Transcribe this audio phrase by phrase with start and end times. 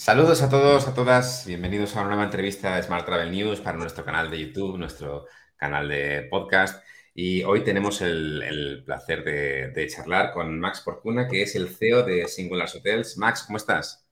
[0.00, 1.44] Saludos a todos, a todas.
[1.46, 5.26] Bienvenidos a una nueva entrevista de Smart Travel News para nuestro canal de YouTube, nuestro
[5.56, 6.82] canal de podcast.
[7.14, 12.26] Y hoy tenemos el, placer de, charlar con Max Porcuna, que es el CEO de
[12.28, 13.18] Singular Hotels.
[13.18, 14.08] Max, ¿cómo estás?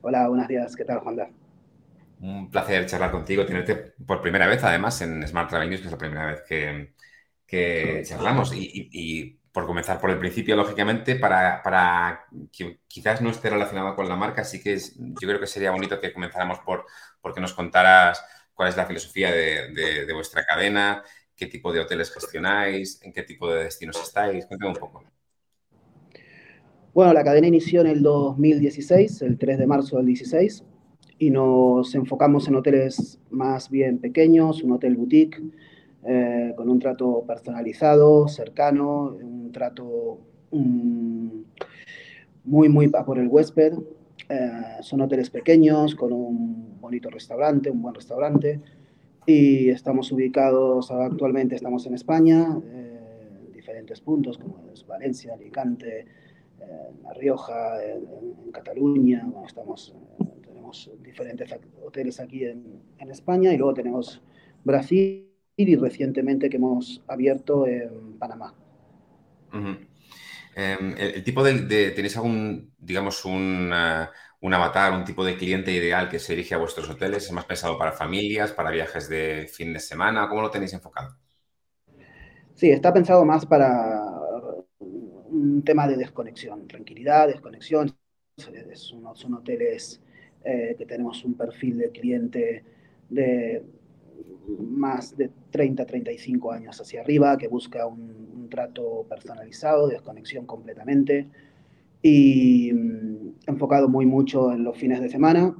[0.00, 0.74] Hola, buenos días.
[0.74, 1.34] ¿Qué tal, Juan?
[2.20, 5.92] Un placer charlar contigo, tenerte por primera vez, además, en Smart Travel News, que es
[5.92, 6.42] la primera vez
[7.46, 8.54] que, charlamos.
[8.54, 14.08] y por comenzar por el principio, lógicamente, para, para, que quizás no esté relacionado con
[14.08, 16.86] la marca, así que yo creo que sería bonito que comenzáramos por,
[17.20, 18.22] por que nos contaras
[18.54, 19.72] cuál es la filosofía de,
[20.06, 21.02] de, vuestra cadena,
[21.34, 24.46] qué tipo de hoteles gestionáis, en qué tipo de destinos estáis.
[24.46, 25.02] Cuéntame un poco.
[26.92, 30.64] Bueno, la cadena inició en el 2016, el 3 de marzo del 16,
[31.18, 35.40] y nos enfocamos en hoteles más bien pequeños, un hotel boutique,
[36.02, 40.18] eh, con un trato personalizado, cercano, un trato
[42.44, 43.74] muy, muy por el huésped.
[44.28, 48.60] Eh, son hoteles pequeños, con un bonito restaurante, un buen restaurante.
[49.26, 52.98] Y estamos ubicados, actualmente estamos en España, eh,
[53.46, 56.06] en diferentes puntos, como es Valencia, Alicante,
[57.02, 59.30] La Rioja, en, Cataluña.
[59.46, 59.94] estamos,
[60.42, 61.50] tenemos diferentes
[61.84, 64.22] hoteles aquí en, en España y luego tenemos
[64.64, 65.29] Brasil
[65.68, 68.54] y recientemente que hemos abierto en Panamá.
[70.54, 73.72] Em, el, tipo de, ¿Tenéis algún, digamos, un,
[74.40, 77.24] un, avatar, un tipo de cliente ideal que se dirige a vuestros hoteles?
[77.24, 80.28] ¿Es más pensado para familias, para viajes de fin de semana?
[80.28, 81.16] ¿Cómo lo tenéis enfocado?
[82.54, 84.02] Sí, está pensado más para
[84.78, 87.96] un tema de desconexión, tranquilidad, desconexión.
[88.36, 90.00] son hoteles
[90.44, 92.64] eh, que tenemos un perfil de cliente
[93.08, 93.62] de
[94.58, 101.28] más de 30, 35 años hacia arriba, que busca un, trato personalizado, desconexión completamente
[102.02, 105.54] y mm, enfocado muy mucho en los fines de semana,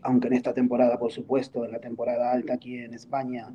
[0.00, 3.54] aunque en esta temporada, por supuesto, en la temporada alta aquí en España,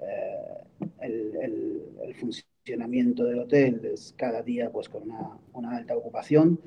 [0.00, 6.60] eh, el, funcionamiento del hotel es cada día pues con una, una alta ocupación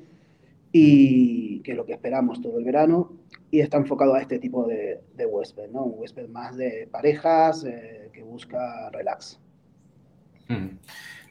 [0.78, 3.16] y que es lo que esperamos todo el verano,
[3.50, 5.84] y está enfocado a este tipo de, de huésped, ¿no?
[5.84, 9.40] Un huésped más de parejas eh, que busca relax.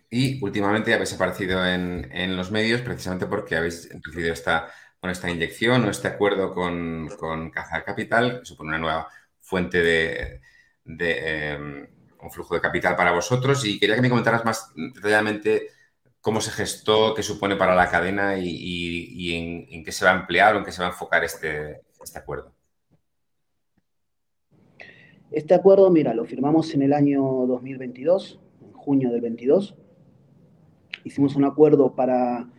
[0.09, 4.67] Y últimamente habéis aparecido en, en, los medios precisamente porque habéis recibido esta,
[4.99, 9.07] con esta inyección o este acuerdo con, con Caza Capital, que supone una nueva
[9.39, 10.41] fuente de,
[10.83, 11.87] de em,
[12.19, 13.63] un flujo de capital para vosotros.
[13.63, 15.67] Y quería que me comentaras más detalladamente
[16.25, 20.55] cómo se gestó, qué supone para la cadena y, en, qué se va a emplear
[20.55, 22.51] o en qué se va a enfocar este, este acuerdo.
[25.29, 29.75] Este acuerdo, mira, lo firmamos en el año 2022, en junio del 22.
[31.03, 32.49] Hicimos un acuerdo para...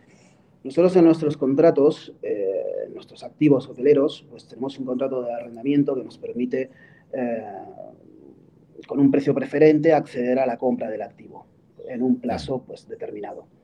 [0.63, 6.05] Nosotros en nuestros contratos, eh, nuestros activos hoteleros, pues tenemos un contrato de arrendamiento que
[6.05, 6.71] nos permite,
[7.11, 7.43] eh,
[8.87, 11.47] con un precio preferente, acceder a la compra del activo
[11.85, 13.56] en un plazo pues, determinado.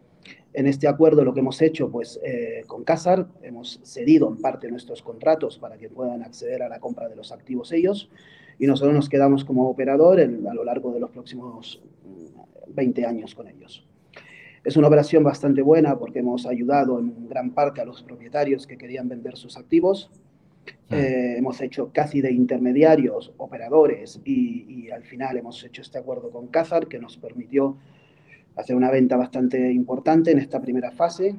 [0.53, 4.69] En este acuerdo lo que hemos hecho pues, eh, con Casar, hemos cedido en parte
[4.69, 8.09] nuestros contratos para que puedan acceder a la compra de los activos ellos
[8.59, 11.81] y nosotros nos quedamos como operador a lo largo de los próximos
[12.67, 13.83] 20 mm, años con ellos.
[14.63, 18.77] Es una operación bastante buena porque hemos ayudado en gran parte a los propietarios que
[18.77, 20.11] querían vender sus activos.
[20.89, 20.93] Hmm.
[20.93, 26.29] Eh, hemos hecho casi de intermediarios, operadores y, y, al final hemos hecho este acuerdo
[26.29, 27.77] con Cazar que nos permitió
[28.55, 31.35] hacer una venta bastante importante en esta primera fase,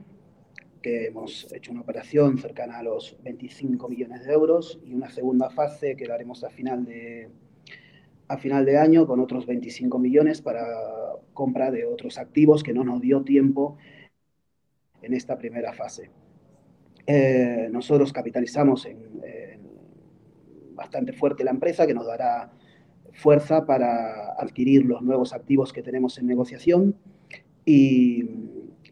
[0.83, 5.49] que hemos hecho una operación cercana a los 25 millones de euros y una segunda
[5.49, 7.31] fase que la haremos a final de,
[8.29, 10.67] a final de año con otros 25 millones para
[11.33, 13.79] compra de otros activos que no nos dio tiempo
[15.01, 16.11] en esta primera fase.
[17.07, 18.99] Eh, nosotros capitalizamos en,
[20.75, 22.51] bastante fuerte la empresa que nos dará
[23.15, 26.97] fuerza para adquirir los nuevos activos que tenemos en negociación
[27.65, 28.25] y,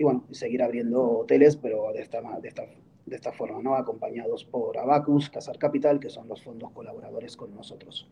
[0.00, 2.62] bueno, seguir abriendo hoteles, pero de esta, de esta,
[3.04, 3.74] de esta forma, ¿no?
[3.74, 8.08] acompañados por Abacus, Casar Capital, que son los fondos colaboradores con nosotros.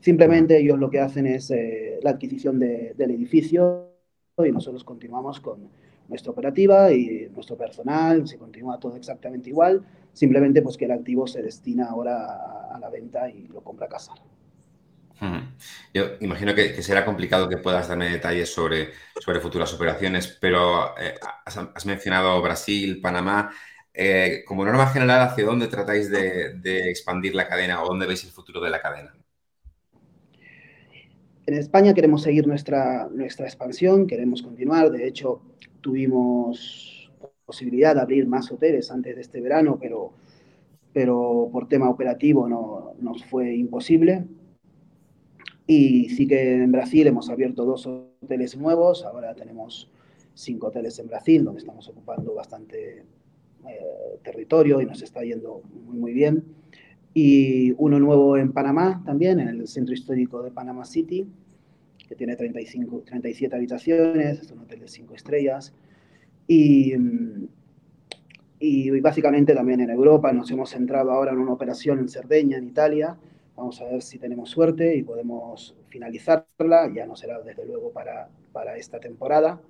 [0.00, 3.88] Simplemente ellos lo que hacen es eh, la adquisición de, del edificio
[4.38, 5.68] y nosotros continuamos con
[6.08, 11.26] nuestra operativa y nuestro personal, se continúa todo exactamente igual, simplemente pues que el activo
[11.26, 14.16] se destina ahora a, a la venta y lo compra Casar.
[15.92, 18.90] Yo imagino que, será complicado que puedas darme detalles sobre,
[19.40, 21.14] futuras operaciones, pero eh,
[21.44, 23.50] has, mencionado Brasil, Panamá.
[23.92, 28.30] Eh, como norma general, ¿hacia dónde tratáis de, expandir la cadena o dónde veis el
[28.30, 29.14] futuro de la cadena?
[31.46, 34.90] En España queremos seguir nuestra, nuestra expansión, queremos continuar.
[34.90, 35.42] De hecho,
[35.80, 37.10] tuvimos
[37.44, 40.14] posibilidad de abrir más hoteles antes de este verano, pero
[40.92, 44.26] pero por tema operativo no nos fue imposible.
[45.70, 49.88] Y sí que en Brasil hemos abierto dos hoteles nuevos, ahora tenemos
[50.34, 53.04] cinco hoteles en Brasil, donde estamos ocupando bastante
[53.68, 56.42] eh, territorio y nos está yendo muy, muy bien.
[57.14, 61.28] Y uno nuevo en Panamá también, en el centro histórico de Panama City,
[62.08, 65.72] que tiene 35, 37 habitaciones, es un hotel de cinco estrellas.
[66.48, 66.94] Y,
[68.58, 72.64] y básicamente también en Europa nos hemos centrado ahora en una operación en Cerdeña, en
[72.64, 73.16] Italia,
[73.56, 76.90] Vamos a ver si tenemos suerte y podemos finalizarla.
[76.94, 79.60] Ya no será desde luego para, para esta temporada,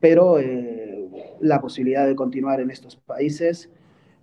[0.00, 1.08] pero eh,
[1.40, 3.70] la posibilidad de continuar en estos países,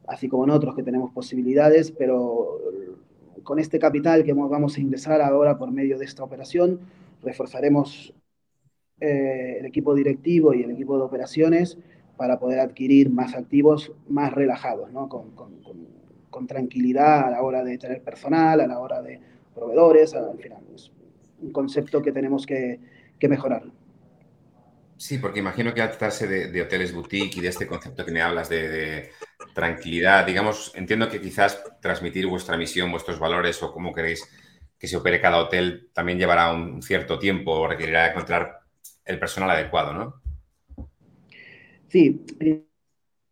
[0.07, 2.59] así como en otros que tenemos posibilidades, pero
[3.44, 6.80] con este capital que vamos a ingresar ahora por medio de esta operación,
[7.21, 8.13] reforzaremos
[9.00, 11.77] eh, el equipo directivo y el equipo de operaciones
[12.18, 15.09] para poder adquirir más activos más relajados, ¿no?
[15.09, 16.00] con, con, con
[16.31, 19.19] con tranquilidad a la hora de tener personal, a la hora de
[19.54, 20.63] proveedores, al final.
[20.74, 20.92] Es
[21.39, 22.80] un concepto que tenemos que,
[23.19, 23.63] que mejorar.
[25.01, 28.22] Sí, porque imagino que al tratarse de, hoteles boutique y de este concepto que me
[28.22, 29.10] hablas de,
[29.56, 34.24] tranquilidad, digamos, entiendo que quizás transmitir vuestra misión, vuestros valores o cómo queréis
[34.78, 38.60] que se opere cada hotel también llevará un cierto tiempo o requerirá encontrar
[39.04, 40.22] el personal adecuado, ¿no?
[41.88, 42.24] Sí,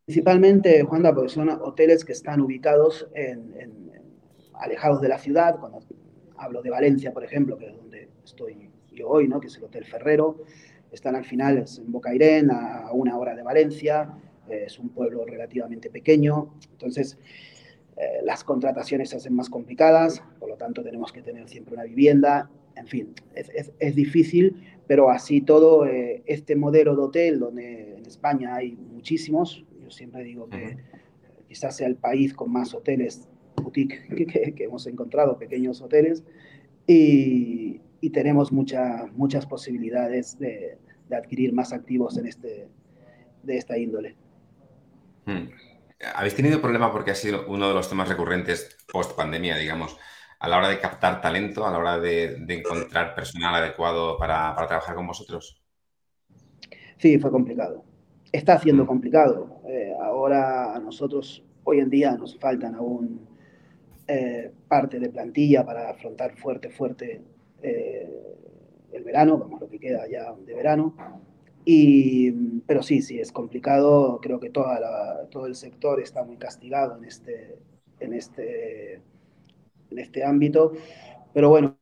[0.10, 3.92] Principalmente, Juanda, porque son hoteles que están ubicados en,
[4.56, 5.60] alejados de la ciudad.
[5.60, 5.82] Cuando
[6.36, 9.40] hablo de Valencia, por ejemplo, que es donde estoy yo hoy, ¿no?
[9.40, 10.42] que es el Hotel Ferrero,
[10.92, 14.12] están al final en Bocairén, a una hora de Valencia.
[14.50, 16.56] es un pueblo relativamente pequeño.
[16.72, 17.20] Entonces,
[17.96, 21.84] eh, las contrataciones se hacen más complicadas, por lo tanto tenemos que tener siempre una
[21.84, 22.50] vivienda.
[22.76, 28.06] En fin, es, es, difícil, pero así todo, eh, este modelo de hotel, donde en
[28.08, 30.78] España hay muchísimos, siempre digo que
[31.48, 33.28] quizás sea el país con más hoteles
[33.60, 34.08] boutique
[34.56, 36.24] que, hemos encontrado, pequeños hoteles,
[36.88, 37.82] y,
[38.14, 40.78] tenemos muchas posibilidades de,
[41.12, 42.70] adquirir más activos en este,
[43.44, 44.16] de esta índole.
[45.26, 45.50] Hmm.
[46.16, 49.98] ¿Habéis tenido problema porque ha sido uno de los temas recurrentes post pandemia, digamos,
[50.40, 54.68] a la hora de captar talento, a la hora de, encontrar personal adecuado para, para
[54.68, 55.62] trabajar con vosotros?
[56.98, 57.89] Sí, fue complicado
[58.32, 58.88] está siendo mm.
[58.88, 59.62] complicado.
[59.68, 63.28] Eh, ahora a nosotros, hoy en día, nos faltan aún
[64.08, 67.22] eh, parte de plantilla para afrontar fuerte, fuerte
[67.62, 68.10] eh,
[68.92, 70.96] el verano, vamos, lo que queda ya de verano.
[71.66, 72.32] Y,
[72.66, 74.20] pero sí, sí, es complicado.
[74.22, 77.58] Creo que toda todo el sector está muy castigado en este,
[78.00, 79.02] en este,
[79.92, 80.74] en este ámbito.
[81.32, 81.78] Pero bueno,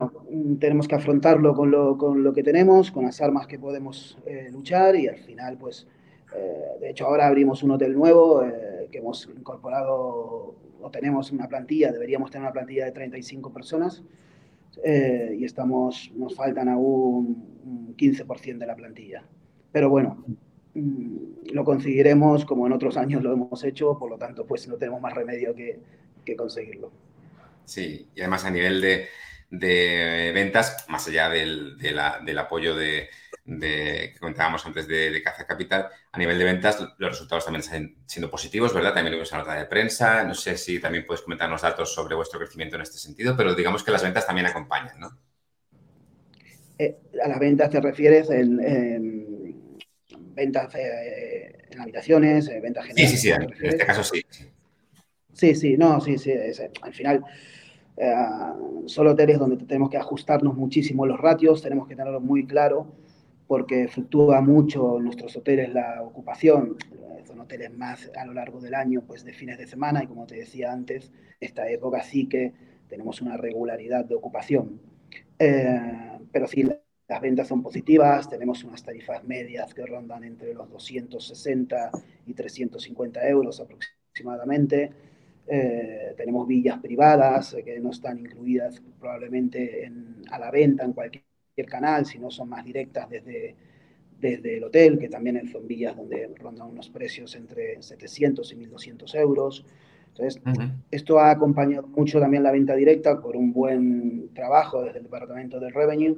[0.59, 4.17] tenemos que afrontarlo con lo, con lo que tenemos, con las armas que podemos
[4.51, 5.88] luchar y al final, pues,
[6.35, 11.47] eh, de hecho, ahora abrimos un hotel nuevo eh, que hemos incorporado, o tenemos una
[11.47, 14.03] plantilla, deberíamos tener una plantilla de 35 personas
[14.83, 19.24] eh, y estamos, nos faltan aún un 15% de la plantilla.
[19.71, 20.24] Pero bueno,
[20.74, 24.75] mm, lo conseguiremos como en otros años lo hemos hecho, por lo tanto, pues no
[24.75, 25.80] tenemos más remedio que,
[26.25, 26.91] que conseguirlo.
[27.65, 29.07] Sí, y además a nivel de,
[29.50, 33.09] de ventas, más allá del, del apoyo de,
[33.47, 38.29] que comentábamos antes de, Caza Capital, a nivel de ventas los resultados también están siendo
[38.29, 38.94] positivos, ¿verdad?
[38.94, 40.23] También lo vimos en la nota de prensa.
[40.23, 43.83] No sé si también puedes comentarnos datos sobre vuestro crecimiento en este sentido, pero digamos
[43.83, 45.18] que las ventas también acompañan, ¿no?
[46.77, 48.57] Eh, a las ventas te refieres en,
[50.35, 53.11] ventas eh, en habitaciones, eh, ventas generales.
[53.11, 54.21] Sí, sí, sí, en este caso sí.
[55.33, 56.33] Sí, sí, no, sí, sí.
[56.81, 57.23] al final
[57.95, 58.13] eh,
[58.87, 62.87] son hoteles donde tenemos que ajustarnos muchísimo los ratios, tenemos que tenerlo muy claro
[63.47, 66.77] porque fluctúa mucho en nuestros hoteles la ocupación.
[67.25, 70.25] Son hoteles más a lo largo del año, pues de fines de semana y como
[70.25, 72.54] te decía antes, esta época sí que
[72.87, 74.80] tenemos una regularidad de ocupación.
[75.39, 76.63] Eh, pero sí,
[77.07, 81.92] las ventas son positivas, tenemos unas tarifas medias que rondan entre los 260
[82.25, 84.92] y 350 euros aproximadamente.
[85.49, 89.89] Eh, tenemos villas privadas eh, que no están incluidas probablemente
[90.30, 91.27] a la venta en cualquier
[91.66, 93.56] canal, sino son más directas desde,
[94.19, 99.16] desde el hotel, que también son villas donde rondan unos precios entre 700 y 1200
[99.16, 99.66] euros.
[100.09, 100.42] Entonces,
[100.90, 105.59] esto ha acompañado mucho también la venta directa por un buen trabajo desde el Departamento
[105.59, 106.16] del Revenue,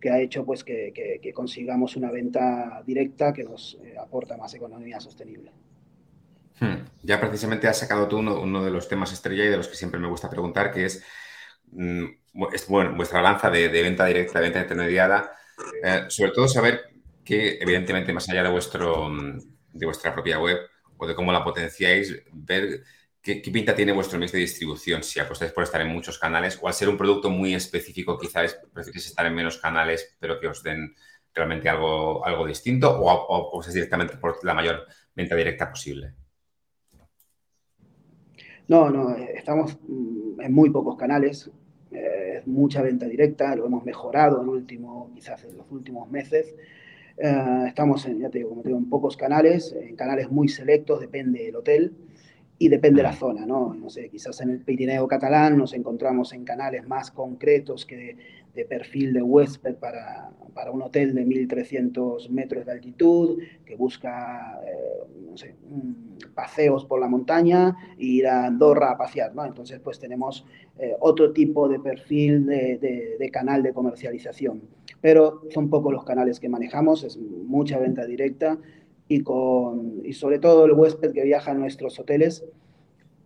[0.00, 4.54] que ha hecho pues que, que, consigamos una venta directa que nos eh, aporta más
[4.54, 5.52] economía sostenible.
[6.60, 6.86] Hmm.
[7.02, 9.98] Ya precisamente has sacado tú uno, de los temas estrella y de los que siempre
[10.00, 11.02] me gusta preguntar, que es,
[11.72, 15.32] bueno, vuestra lanza de, venta directa, de venta intermediada.
[15.82, 16.82] Eh, sobre todo saber
[17.24, 19.38] que, evidentemente, más allá de, vuestro, mm,
[19.72, 20.58] de vuestra propia web
[20.96, 22.82] o de cómo la potenciáis, ver
[23.22, 25.02] ¿qué, pinta tiene vuestro mix de distribución?
[25.02, 28.58] Si apostáis por estar en muchos canales o al ser un producto muy específico, quizás
[28.72, 30.94] preferís estar en menos canales, pero que os den
[31.34, 36.14] realmente algo, algo distinto o, o, directamente por la mayor venta directa posible.
[38.68, 41.50] No, no, estamos mm, en muy pocos canales,
[41.92, 46.54] eh, mucha venta directa, lo hemos mejorado en último, quizás en los últimos meses.
[47.16, 51.44] Eh, estamos en, ya te como te en pocos canales, en canales muy selectos, depende
[51.44, 51.92] del hotel
[52.62, 53.72] y depende de la zona, ¿no?
[53.72, 58.18] No sé, quizás en el Pirineo catalán nos encontramos en canales más concretos que
[58.54, 64.60] de perfil de huésped para, para un hotel de 1.300 metros de altitud, que busca,
[64.62, 65.54] eh, no sé,
[66.34, 69.46] paseos por la montaña e ir a Andorra a pasear, ¿no?
[69.46, 70.44] Entonces, pues tenemos
[70.78, 74.60] eh, otro tipo de perfil de, de, canal de comercialización.
[75.00, 78.58] Pero son pocos los canales que manejamos, es mucha venta directa
[79.10, 82.44] y, con, y sobre todo el huésped que viaja a nuestros hoteles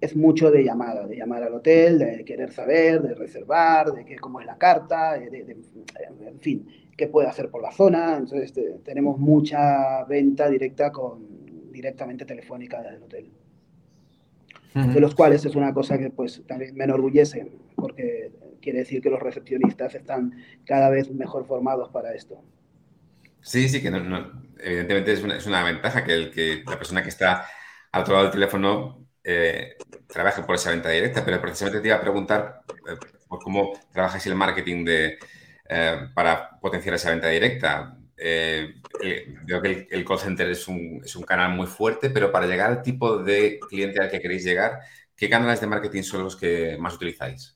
[0.00, 4.16] es mucho de llamada, de llamar al hotel, de querer saber, de reservar, de qué,
[4.16, 5.56] cómo es la carta, de,
[6.26, 8.16] en fin, qué puede hacer por la zona.
[8.16, 13.30] Entonces tenemos mucha venta directa con directamente telefónica del hotel.
[14.74, 19.10] De los cuales es una cosa que pues también me enorgullece, porque quiere decir que
[19.10, 20.32] los recepcionistas están
[20.64, 22.42] cada vez mejor formados para esto.
[23.44, 27.10] Sí, sí, que evidentemente es una, es una ventaja que, el, que la persona que
[27.10, 27.46] está
[27.92, 31.96] al otro lado del teléfono eh, trabaje por esa venta directa, pero precisamente te iba
[31.96, 32.96] a preguntar eh,
[33.28, 35.18] por cómo trabajáis el marketing de,
[35.68, 37.98] eh, para potenciar esa venta directa.
[38.16, 42.70] veo que el, call center es un, es un, canal muy fuerte, pero para llegar
[42.70, 44.80] al tipo de cliente al que queréis llegar,
[45.16, 47.53] ¿qué canales de marketing son los que más utilizáis?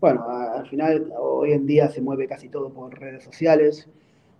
[0.00, 3.88] Bueno, al final hoy en día se mueve casi todo por redes sociales,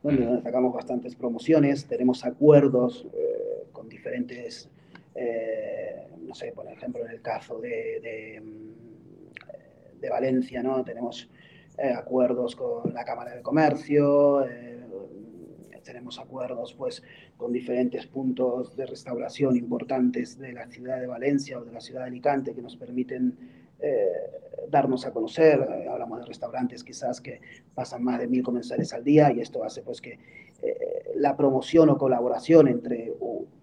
[0.02, 3.06] donde sacamos bastantes promociones, tenemos acuerdos
[3.72, 4.70] con diferentes
[5.20, 10.84] eh, no sé, por ejemplo, en el caso de, de, mm, Valencia, ¿no?
[10.84, 11.28] Tenemos
[11.76, 14.78] eh, acuerdos con la Cámara de Comercio, eh,
[15.82, 17.02] tenemos acuerdos pues,
[17.36, 22.02] con diferentes puntos de restauración importantes de la ciudad de Valencia o de la ciudad
[22.02, 23.36] de Alicante que nos permiten
[24.68, 25.60] darnos a conocer.
[25.88, 27.40] hablamos de restaurantes quizás que
[27.74, 30.18] pasan más de mil comensales al día y esto hace pues que
[31.14, 33.14] la promoción o colaboración entre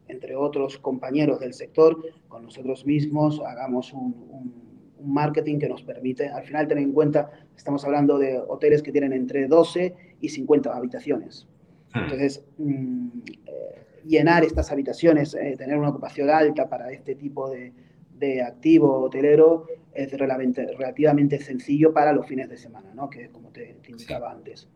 [0.08, 4.66] entre otros compañeros del sector, con nosotros mismos, hagamos un,
[5.04, 9.14] marketing que nos permite, al final tener en cuenta, estamos hablando de hoteles que tienen
[9.14, 11.48] entre 12 y 50 habitaciones.
[11.94, 12.00] Hmm.
[12.00, 13.08] Entonces, mm,
[13.46, 17.72] eh, llenar estas habitaciones, eh, tener una ocupación alta para este tipo de,
[18.18, 23.10] de activo hotelero es relativamente, sencillo para los fines de semana, ¿no?
[23.10, 24.68] que como te, indicaba antes.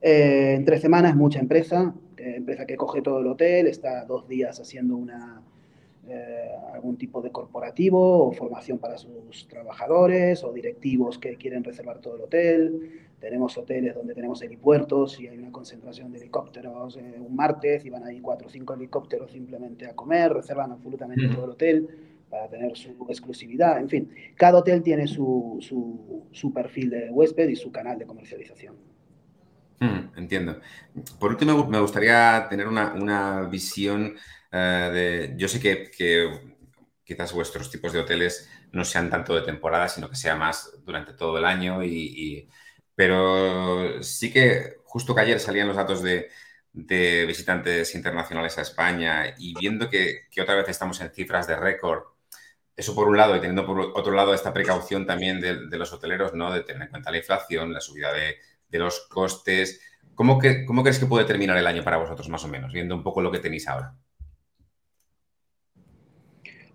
[0.00, 4.58] Eh, entre semanas, mucha empresa, eh, empresa que coge todo el hotel, está dos días
[4.60, 5.42] haciendo una,
[6.08, 12.00] eh, algún tipo de corporativo o formación para sus trabajadores o directivos que quieren reservar
[12.00, 12.90] todo el hotel.
[13.20, 17.90] Tenemos hoteles donde tenemos helipuertos y hay una concentración de helicópteros eh, un martes y
[17.90, 21.88] van ahí cuatro o cinco helicópteros simplemente a comer, reservan absolutamente todo el hotel
[22.32, 23.78] para tener su exclusividad.
[23.78, 28.74] En fin, cada hotel tiene su, su, perfil de huésped y su canal de comercialización.
[29.78, 30.58] Hmm, entiendo.
[31.20, 34.16] Por último, me gustaría tener una, visión
[34.50, 34.90] eh,
[35.28, 35.34] de...
[35.36, 35.90] Yo sé que,
[37.04, 41.12] quizás vuestros tipos de hoteles no sean tanto de temporada, sino que sea más durante
[41.12, 41.84] todo el año.
[41.84, 42.48] Y,
[42.94, 46.30] pero sí que justo que ayer salían los datos de,
[46.72, 52.04] visitantes internacionales a España y viendo que, otra vez estamos en cifras de récord,
[52.76, 55.92] eso por un lado, y teniendo por otro lado esta precaución también de, de los
[55.92, 56.52] hoteleros, ¿no?
[56.52, 58.36] De tener en cuenta la inflación, la subida de,
[58.68, 59.80] de los costes.
[60.14, 62.94] ¿Cómo, que, ¿Cómo crees que puede terminar el año para vosotros, más o menos, viendo
[62.94, 63.94] un poco lo que tenéis ahora?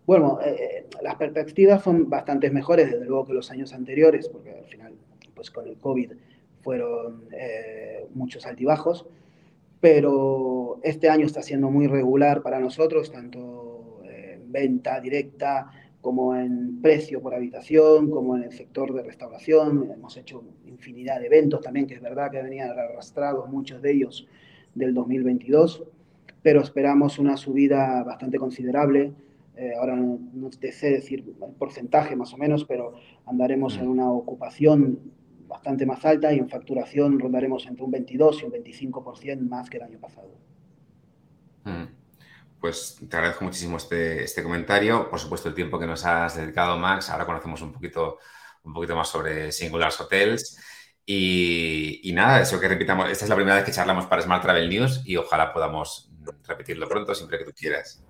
[0.05, 4.65] Bueno, eh, las perspectivas son bastante mejores, desde luego, que los años anteriores, porque al
[4.65, 4.93] final,
[5.35, 6.13] pues con el COVID
[6.61, 9.05] fueron eh, muchos altibajos,
[9.81, 15.69] pero este año está siendo muy regular para nosotros, tanto en venta directa
[16.07, 19.91] como en precio por habitación, como en el sector de restauración.
[19.93, 24.25] Hemos hecho infinidad de eventos también, que es verdad que venían arrastrados muchos de ellos
[24.73, 25.83] del 2022,
[26.41, 29.11] pero esperamos una subida bastante considerable.
[29.57, 32.93] Eh, ahora no, te sé decir el porcentaje más o menos, pero
[33.25, 35.11] andaremos en una ocupación
[35.45, 39.75] bastante más alta y en facturación rondaremos entre un 22 y un 25% más que
[39.75, 40.29] el año pasado.
[42.59, 45.09] Pues te agradezco muchísimo este, este, comentario.
[45.09, 47.09] Por supuesto, el tiempo que nos has dedicado, Max.
[47.09, 48.19] Ahora conocemos un poquito,
[48.63, 50.57] un poquito más sobre Singulars Hotels.
[51.05, 53.09] Y, y, nada, eso que repitamos.
[53.09, 56.11] Esta es la primera vez que charlamos para Smart Travel News y ojalá podamos
[56.45, 58.03] repetirlo pronto, siempre que tú quieras.